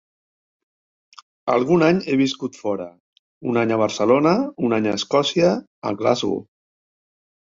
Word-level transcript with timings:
Algun 1.55 1.83
any 1.87 1.99
he 2.07 2.15
viscut 2.21 2.57
fora: 2.61 2.87
un 3.51 3.59
any 3.63 3.73
a 3.75 3.77
Barcelona, 3.81 4.31
un 4.69 4.73
any 4.79 4.87
a 4.89 4.95
Escòcia, 5.01 5.53
a 5.91 5.93
Glasgow. 6.01 6.41